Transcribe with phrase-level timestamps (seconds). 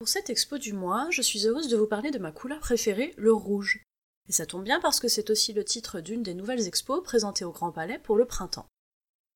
[0.00, 3.14] Pour cette expo du mois, je suis heureuse de vous parler de ma couleur préférée,
[3.16, 3.82] le rouge.
[4.28, 7.44] Et ça tombe bien parce que c'est aussi le titre d'une des nouvelles expos présentées
[7.44, 8.68] au Grand Palais pour le printemps.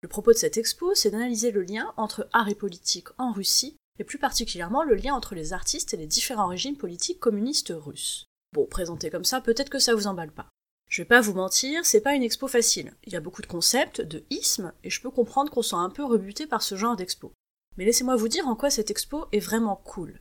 [0.03, 3.77] Le propos de cette expo, c'est d'analyser le lien entre art et politique en Russie,
[3.99, 8.27] et plus particulièrement le lien entre les artistes et les différents régimes politiques communistes russes.
[8.53, 10.49] Bon, présenté comme ça, peut-être que ça vous emballe pas.
[10.89, 12.95] Je vais pas vous mentir, c'est pas une expo facile.
[13.03, 15.91] Il y a beaucoup de concepts, de ismes, et je peux comprendre qu'on soit un
[15.91, 17.33] peu rebuté par ce genre d'expo.
[17.77, 20.21] Mais laissez-moi vous dire en quoi cette expo est vraiment cool.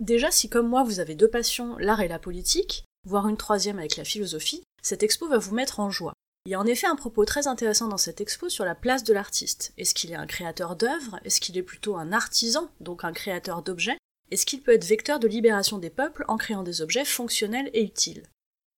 [0.00, 3.78] Déjà, si comme moi vous avez deux passions, l'art et la politique, voire une troisième
[3.78, 6.12] avec la philosophie, cette expo va vous mettre en joie.
[6.46, 9.02] Il y a en effet un propos très intéressant dans cette expo sur la place
[9.02, 9.72] de l'artiste.
[9.76, 11.18] Est-ce qu'il est un créateur d'œuvres?
[11.24, 13.98] Est-ce qu'il est plutôt un artisan, donc un créateur d'objets?
[14.30, 17.82] Est-ce qu'il peut être vecteur de libération des peuples en créant des objets fonctionnels et
[17.82, 18.22] utiles?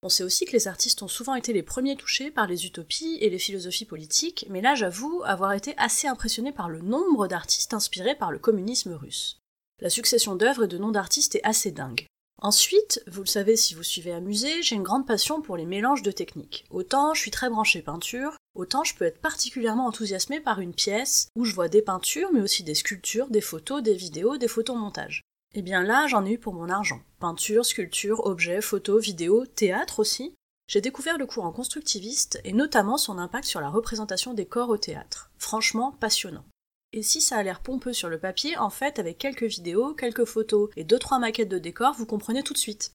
[0.03, 3.19] On sait aussi que les artistes ont souvent été les premiers touchés par les utopies
[3.21, 7.75] et les philosophies politiques, mais là j'avoue avoir été assez impressionné par le nombre d'artistes
[7.75, 9.40] inspirés par le communisme russe
[9.81, 12.06] la succession d'œuvres et de noms d'artistes est assez dingue.
[12.42, 16.03] Ensuite, vous le savez si vous suivez Amusé, j'ai une grande passion pour les mélanges
[16.03, 16.64] de techniques.
[16.70, 21.28] Autant je suis très branchée peinture, autant je peux être particulièrement enthousiasmée par une pièce
[21.37, 25.21] où je vois des peintures, mais aussi des sculptures, des photos, des vidéos, des photomontages.
[25.55, 27.00] Eh bien là, j'en ai eu pour mon argent.
[27.19, 30.32] Peinture, sculpture, objets, photos, vidéos, théâtre aussi.
[30.66, 34.78] J'ai découvert le courant constructiviste et notamment son impact sur la représentation des corps au
[34.78, 35.31] théâtre.
[35.37, 36.44] Franchement passionnant.
[36.93, 40.25] Et si ça a l'air pompeux sur le papier, en fait, avec quelques vidéos, quelques
[40.25, 42.93] photos et deux trois maquettes de décors, vous comprenez tout de suite.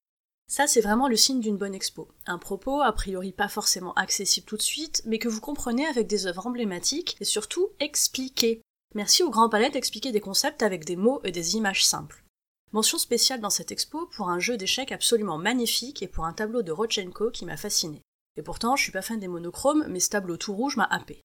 [0.48, 2.10] Ça, c'est vraiment le signe d'une bonne expo.
[2.28, 6.08] Un propos, a priori pas forcément accessible tout de suite, mais que vous comprenez avec
[6.08, 8.62] des œuvres emblématiques et surtout expliquées.
[8.94, 12.24] Merci au Grand Palais d'expliquer des concepts avec des mots et des images simples.
[12.74, 16.62] Mention spéciale dans cette expo pour un jeu d'échecs absolument magnifique et pour un tableau
[16.62, 18.02] de Rodchenko qui m'a fasciné.
[18.38, 21.22] Et pourtant, je suis pas fan des monochromes, mais ce tableau tout rouge m'a happé.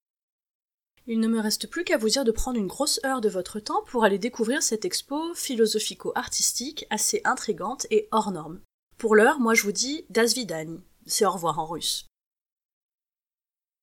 [1.07, 3.59] Il ne me reste plus qu'à vous dire de prendre une grosse heure de votre
[3.59, 8.59] temps pour aller découvrir cette expo philosophico-artistique assez intrigante et hors norme.
[8.97, 12.05] Pour l'heure, moi je vous dis Das vidani, c'est au revoir en russe.